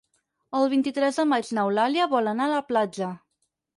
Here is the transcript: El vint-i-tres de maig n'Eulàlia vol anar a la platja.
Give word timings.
El 0.59 0.63
vint-i-tres 0.71 1.21
de 1.21 1.25
maig 1.33 1.51
n'Eulàlia 1.57 2.09
vol 2.15 2.31
anar 2.33 2.47
a 2.51 2.55
la 2.57 2.67
platja. 2.73 3.11